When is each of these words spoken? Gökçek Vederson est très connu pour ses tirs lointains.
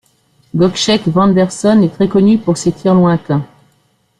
Gökçek 0.55 1.03
Vederson 1.07 1.83
est 1.83 1.93
très 1.93 2.07
connu 2.07 2.39
pour 2.39 2.57
ses 2.57 2.71
tirs 2.71 2.95
lointains. 2.95 3.45